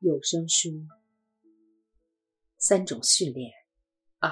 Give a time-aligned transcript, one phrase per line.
[0.00, 0.68] 有声书
[2.58, 3.50] 三种训练
[4.18, 4.30] 二：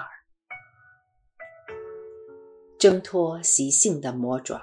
[2.79, 4.62] 挣脱习性的魔爪。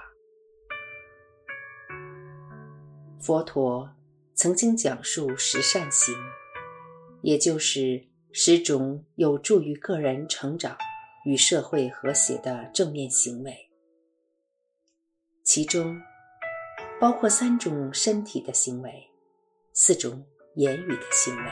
[3.19, 3.95] 佛陀
[4.35, 6.13] 曾经讲述十善行，
[7.24, 10.78] 也就是十种有助于个人成长
[11.26, 13.72] 与社会和谐的正面行为，
[15.44, 15.99] 其中
[16.99, 19.08] 包括三种身体的行为。
[19.73, 21.52] 四种言语的行为，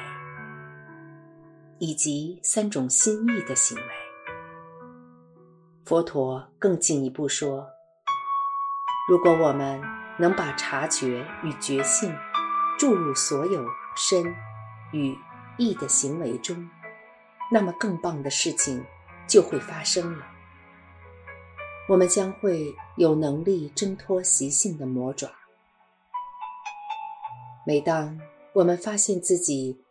[1.77, 3.84] 以及三种心意的行为。
[5.85, 7.66] 佛陀更进一步说：
[9.07, 9.81] 如果我们
[10.20, 12.13] 能把察觉与觉性
[12.77, 14.35] 注入所有身、
[14.91, 15.18] 与、
[15.57, 16.70] 意的行为中，
[17.49, 18.85] 那么更棒的事情
[19.29, 20.26] 就会发生了。
[21.88, 25.29] 我们将会有能力挣脱习性的魔爪。
[27.66, 28.20] 每当
[28.59, 29.81] 我们发现自己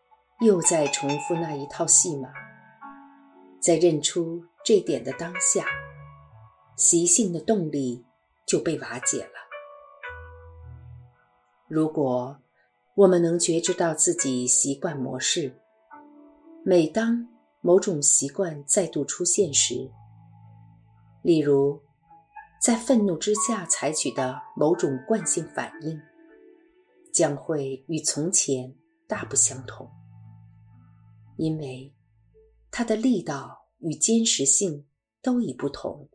[0.41, 2.29] 又在重复那一套戏码，
[3.59, 5.65] 在认出这点的当下，
[6.77, 8.05] 习性的动力
[8.47, 9.31] 就被瓦解了。
[11.67, 12.39] 如果
[12.95, 15.59] 我们能觉知到自己习惯模式，
[16.63, 17.27] 每当
[17.63, 19.91] 某种习惯再度出现时，
[21.23, 21.81] 例如
[22.61, 25.99] 在愤怒之下采取的某种惯性反应。
[27.19, 28.73] 将会与从前
[29.09, 29.91] 大不相同，
[31.37, 31.93] 因为
[32.71, 34.87] 它的力道与坚实性
[35.21, 36.09] 都已不同。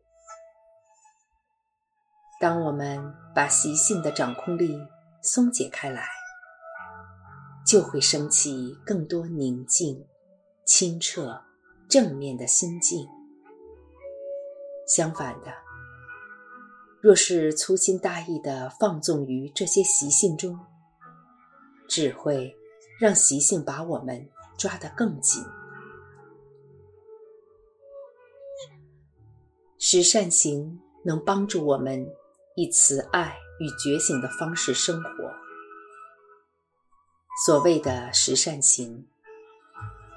[2.40, 3.04] 当我们
[3.36, 4.80] 把习性的掌控力
[5.22, 6.08] 松解开来，
[7.68, 10.08] 就会升起更多宁静、
[10.66, 11.38] 清澈、
[11.90, 13.06] 正面的心境。
[14.88, 15.52] 相反的，
[17.02, 20.58] 若是粗心大意的放纵于这些习性中，
[21.88, 22.56] 只会
[23.00, 25.44] 让习性把我们抓得更紧。
[29.78, 32.08] 十善行能帮助我们
[32.56, 35.10] 以慈爱与觉醒的方式生活。
[37.46, 39.06] 所谓的十善行，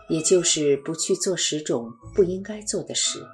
[0.09, 3.27] 也就是不去做十种不应该做的事。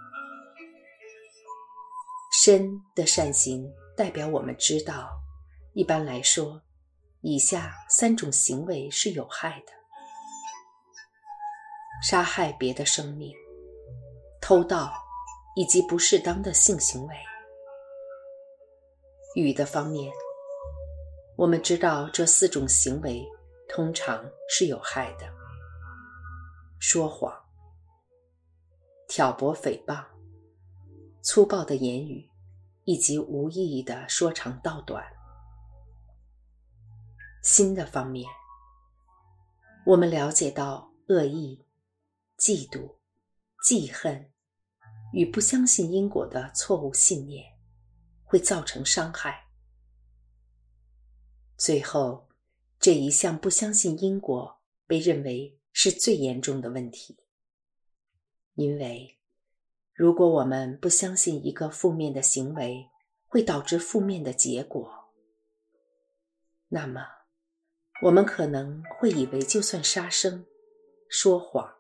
[2.32, 5.10] 身的善行代表我们知道，
[5.75, 6.62] 一般来说。
[7.25, 9.72] 以下三种行为是有害的：
[12.03, 13.33] 杀害别的生命、
[14.41, 14.93] 偷盗
[15.55, 17.15] 以及不适当的性行为。
[19.37, 20.12] 语的方面，
[21.37, 23.25] 我们知道这四种行为
[23.69, 25.27] 通常是有害的：
[26.81, 27.32] 说谎、
[29.06, 30.05] 挑拨诽谤、
[31.22, 32.28] 粗暴的言语，
[32.82, 35.05] 以及无意义的说长道短。
[37.42, 38.30] 新的方面，
[39.84, 41.66] 我们了解到恶意、
[42.38, 42.98] 嫉妒、
[43.64, 44.30] 记恨
[45.12, 47.44] 与不相信因果的错误信念
[48.22, 49.48] 会造成伤害。
[51.56, 52.28] 最后，
[52.78, 57.19] 这一项不相信因果被认为是最严重的问题，
[58.54, 59.19] 因为
[59.92, 62.88] 如果我们不相信一个负面的行为
[63.26, 65.12] 会导致负面的结果，
[66.69, 67.22] 那么。
[68.02, 70.44] 我们可能会以为，就算杀生、
[71.08, 71.72] 说谎，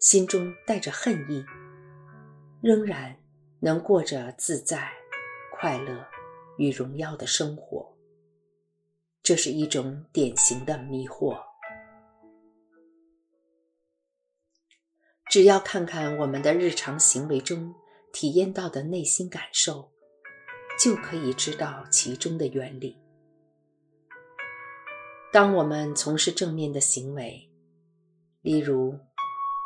[0.00, 1.44] 心中带着恨意，
[2.62, 3.14] 仍然
[3.60, 4.90] 能过着自在、
[5.54, 6.06] 快乐
[6.56, 7.94] 与荣耀的生活。
[9.22, 11.38] 这是一种典型的迷惑。
[15.30, 17.74] 只要看看我们的日常行为中
[18.10, 19.92] 体验到的内心感受，
[20.82, 23.01] 就可以知道其中的原理。
[25.32, 27.50] 当我们从事正面的行为，
[28.42, 28.94] 例如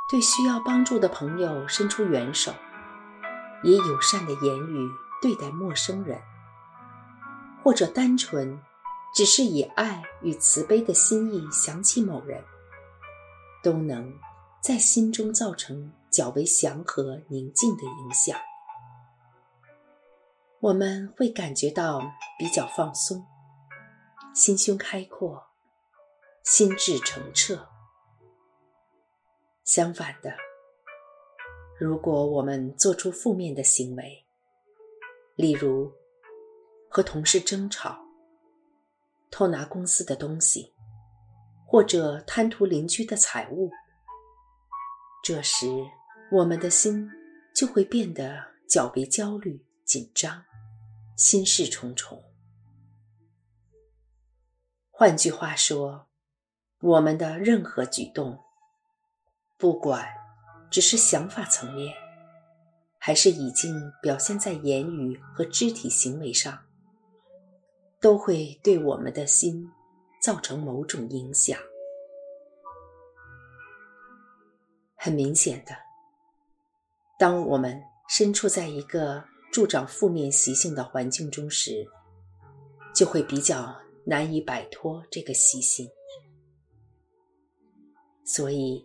[0.09, 2.53] 对需要帮助的朋友伸出援手，
[3.65, 4.88] 以友善的言语
[5.21, 6.21] 对待陌生人，
[7.65, 8.56] 或者单纯
[9.12, 12.41] 只是以爱与慈悲的心意想起某人，
[13.60, 14.15] 都能
[14.63, 18.39] 在心中造成较为祥和宁静的影响。
[20.60, 22.01] 我们会感觉到
[22.39, 23.27] 比较放松，
[24.33, 25.42] 心胸开阔。
[26.47, 27.69] 心智澄澈。
[29.65, 30.33] 相反的，
[31.77, 34.25] 如果我们做出负面的行为，
[35.34, 35.93] 例如
[36.89, 37.98] 和同事争吵、
[39.28, 40.72] 偷拿公司的东西，
[41.66, 43.69] 或者贪图邻居的财物，
[45.25, 45.66] 这时
[46.31, 47.10] 我们的心
[47.57, 50.45] 就会变得较为焦虑、紧张，
[51.16, 52.22] 心事重重。
[54.92, 56.05] 换句话说。
[56.86, 58.38] 我们的任何举动，
[59.59, 60.06] 不管
[60.71, 61.92] 只是想法层面，
[62.97, 66.56] 还是已经表现在言语和肢体行为上，
[68.00, 69.68] 都会对我们的心
[70.22, 71.59] 造成某种影响。
[74.94, 75.77] 很明显的，
[77.18, 81.84] 当我们身处在一个助长负面习性的环境中时，
[82.94, 83.74] 就会比较
[84.04, 85.91] 难以摆脱这个习性。
[88.27, 88.84] 所以，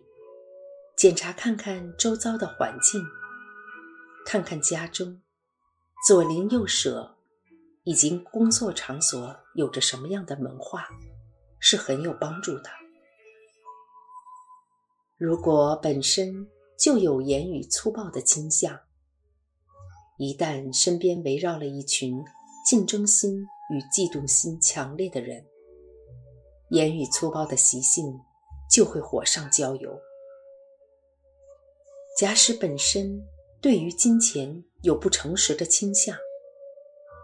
[0.96, 3.02] 检查看看周遭的环境，
[4.24, 5.20] 看看家中
[6.06, 7.16] 左邻右舍
[7.82, 10.86] 以及工作场所有着什么样的文化，
[11.58, 12.70] 是很有帮助的。
[15.18, 16.48] 如果本身
[16.78, 18.78] 就有言语粗暴的倾向，
[20.18, 22.22] 一旦身边围绕了一群
[22.64, 23.40] 竞争心
[23.70, 25.44] 与嫉妒心强烈的人，
[26.70, 28.20] 言语粗暴的习性。
[28.72, 30.00] 就会火上浇油。
[32.18, 33.22] 假使本身
[33.60, 36.16] 对于金钱有不诚实的倾向，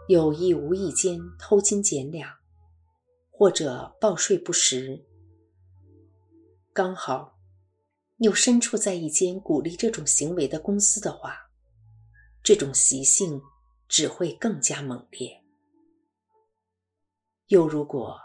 [0.08, 2.30] 有意无意间偷斤减两，
[3.30, 5.06] 或者报税不实，
[6.74, 7.38] 刚好
[8.18, 11.50] 又身处在一间鼓励这种行为的公司的话，
[12.42, 13.40] 这种习性
[13.88, 15.42] 只会更加猛烈。
[17.46, 18.18] 又如果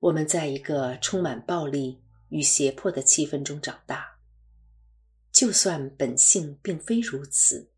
[0.00, 2.03] 我们在一个充满暴力，
[2.34, 4.18] 与胁迫的气氛中长大，
[5.30, 7.70] 就算本性并非如此，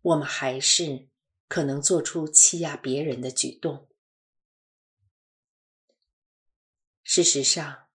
[0.00, 1.08] 我们还是
[1.48, 3.88] 可能做出欺压别人的举动。
[7.02, 7.88] 事实上，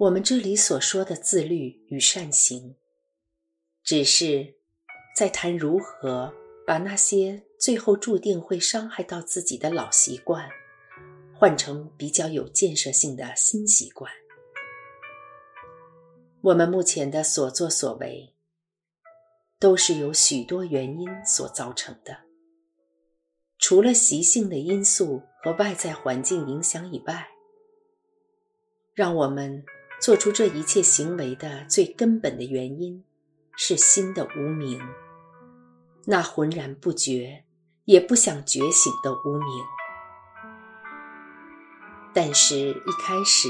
[0.00, 2.76] 我们这里所说的自律与善行，
[3.84, 4.56] 只是
[5.14, 6.34] 在谈如何
[6.66, 10.50] 把那些最后注定会伤害到自己的老习惯。
[11.44, 14.10] 换成比较有建设性的新习惯。
[16.40, 18.32] 我们目前的所作所为，
[19.58, 22.16] 都是由许多原因所造成的。
[23.58, 27.28] 除了习性的因素和外在环境影响以外，
[28.94, 29.66] 让我们
[30.00, 33.04] 做出这一切行为的最根本的原因，
[33.54, 34.80] 是心的无明，
[36.06, 37.44] 那浑然不觉
[37.84, 39.73] 也不想觉醒的无明。
[42.14, 43.48] 但是，一开始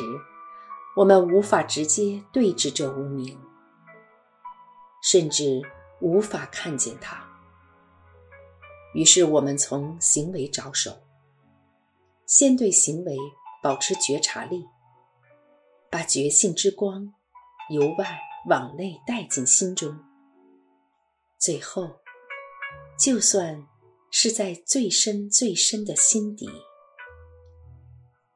[0.97, 3.39] 我们无法直接对峙这无名，
[5.03, 5.61] 甚至
[6.01, 7.23] 无法看见它。
[8.95, 11.03] 于是，我们从行为着手，
[12.25, 13.19] 先对行为
[13.63, 14.65] 保持觉察力，
[15.91, 17.13] 把觉性之光
[17.69, 18.19] 由外
[18.49, 19.99] 往内带进心中。
[21.39, 21.97] 最后，
[22.99, 23.67] 就算
[24.11, 26.49] 是在最深最深的心底。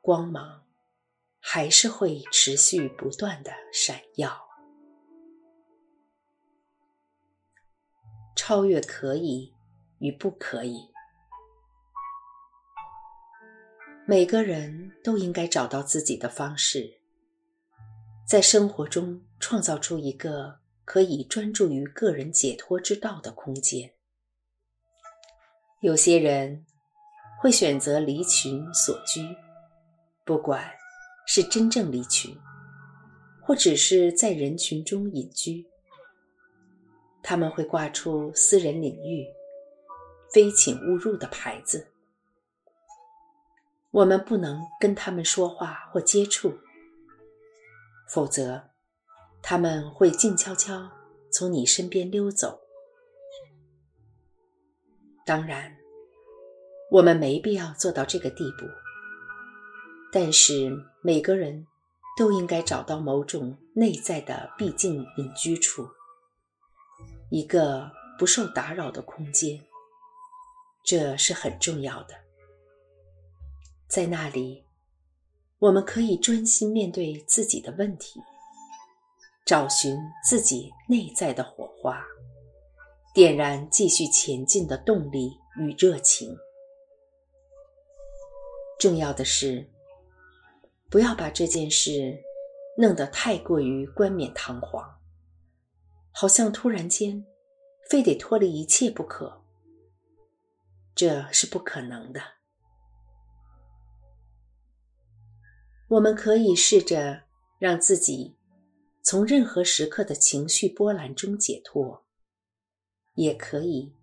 [0.08, 0.62] 光芒
[1.38, 4.48] 还是会持续不断的闪耀。
[8.34, 9.52] 超越可以
[9.98, 10.88] 与不可以，
[14.06, 17.02] 每个人都应该找到自己的方式，
[18.26, 23.92] 在生活中创造出一个可以专注于个人解脱之道的空间。
[25.82, 26.64] 有些人
[27.42, 29.36] 会选择离群所居。
[30.28, 30.62] 不管
[31.26, 32.38] 是真正离群，
[33.40, 35.66] 或只是在人群中隐居，
[37.22, 39.26] 他们会挂出私人领域、
[40.30, 41.88] 非请勿入的牌子。
[43.90, 46.52] 我们不能跟他们说话或接触，
[48.12, 48.62] 否则
[49.40, 50.90] 他们会静悄悄
[51.32, 52.60] 从你身边溜走。
[55.24, 55.74] 当然，
[56.90, 58.66] 我们没必要做到这个地步。
[60.10, 60.70] 但是
[61.02, 61.66] 每个人
[62.16, 65.86] 都应该找到某种内在的闭静隐居处，
[67.30, 69.62] 一个不受打扰的空间，
[70.82, 72.14] 这是很重要的。
[73.86, 74.64] 在那里，
[75.58, 78.18] 我们可以专心面对自己的问题，
[79.44, 82.02] 找寻自己内在的火花，
[83.12, 86.34] 点燃继续前进的动力与热情。
[88.78, 89.68] 重要的是。
[90.90, 92.18] 不要把这件事
[92.78, 94.98] 弄得太过于冠冕堂皇，
[96.12, 97.26] 好像突然间
[97.90, 99.42] 非得脱离一切不可，
[100.94, 102.20] 这是不可能的。
[105.88, 107.22] 我们可以试着
[107.58, 108.36] 让自己
[109.02, 112.06] 从任何时刻的情绪波澜中解脱，
[113.14, 113.94] 也可以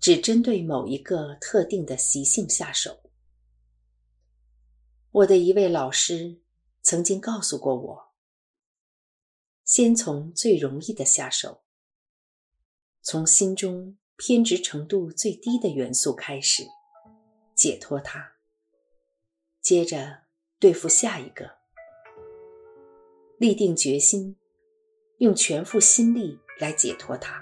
[0.00, 3.03] 只针对某一个特定的习性下手。
[5.14, 6.40] 我的一位老师
[6.82, 8.12] 曾经告诉过我：
[9.62, 11.62] 先从最容易的下手，
[13.00, 16.64] 从心中偏执程度最低的元素开始，
[17.54, 18.32] 解脱它。
[19.60, 20.22] 接着
[20.58, 21.58] 对付下一个，
[23.38, 24.36] 立定决心，
[25.18, 27.40] 用全副心力来解脱它。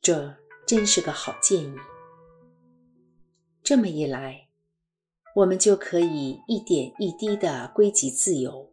[0.00, 0.34] 这
[0.66, 1.76] 真是个好建议。
[3.62, 4.45] 这么一来，
[5.36, 8.72] 我们就可以一点一滴的归集自由，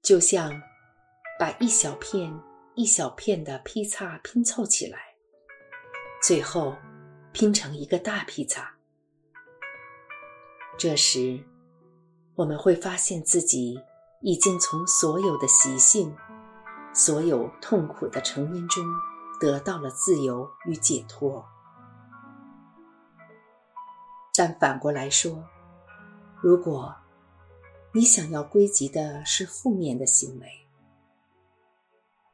[0.00, 0.50] 就像
[1.38, 2.32] 把一小片
[2.74, 4.98] 一小片的劈叉拼凑起来，
[6.22, 6.74] 最后
[7.30, 8.74] 拼成一个大劈叉。
[10.78, 11.44] 这时，
[12.34, 13.78] 我们会发现自己
[14.22, 16.16] 已经从所有的习性、
[16.94, 18.82] 所有痛苦的成因中
[19.38, 21.44] 得到了自由与解脱。
[24.36, 25.48] 但反过来说，
[26.42, 26.94] 如果
[27.94, 30.46] 你想要归集的是负面的行为，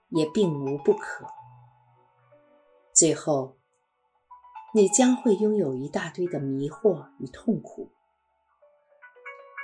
[0.08, 1.28] 也并无不可。
[2.92, 3.56] 最后，
[4.74, 7.92] 你将会拥有一大堆的迷惑与痛苦。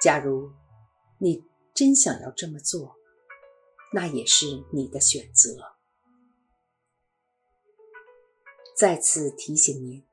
[0.00, 0.52] 假如
[1.18, 2.94] 你真想要这么做，
[3.92, 5.76] 那也是你的选择。
[8.76, 10.07] 再次提醒您。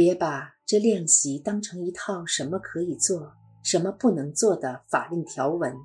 [0.00, 5.76] 别把这练习当成一套什么可以做、什么不能做的法令条文，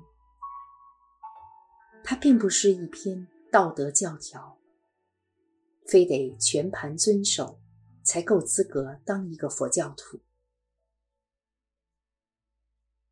[2.02, 4.56] 它并不是一篇道德教条，
[5.86, 7.60] 非得全盘遵守
[8.02, 10.18] 才够资格当一个佛教徒。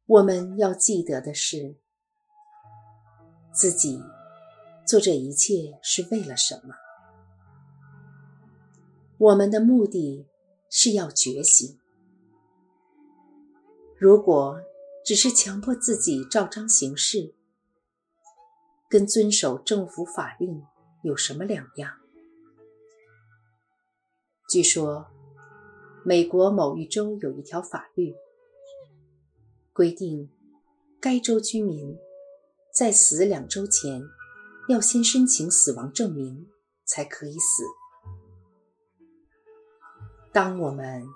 [0.06, 1.76] 我们要记得的是，
[3.52, 4.02] 自己
[4.86, 6.74] 做这一切是为了什么？
[9.18, 10.30] 我们的目的。
[10.76, 11.78] 是要觉醒。
[13.96, 14.60] 如果
[15.04, 17.32] 只是强迫自己照章行事，
[18.90, 20.64] 跟遵守政府法令
[21.04, 22.00] 有什么两样？
[24.50, 25.06] 据说，
[26.04, 28.12] 美国某一州有一条法律，
[29.72, 30.28] 规定
[31.00, 31.96] 该州居民
[32.76, 34.02] 在死两周前
[34.68, 36.48] 要先申请死亡证明，
[36.84, 37.62] 才可以死。
[40.34, 41.06] 当我们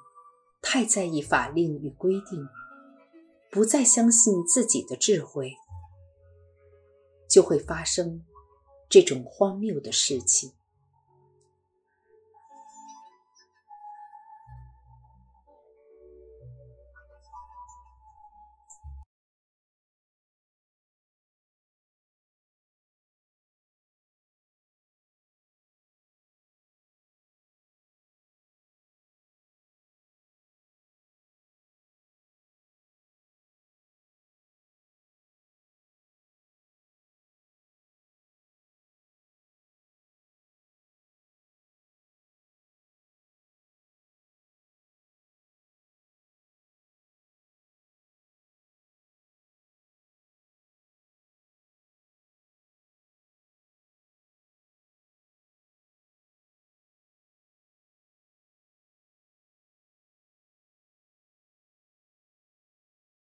[0.62, 2.46] 太在意法令与规定，
[3.50, 5.52] 不再相信自己的智慧，
[7.28, 8.24] 就会发生
[8.88, 10.52] 这种荒谬的事情。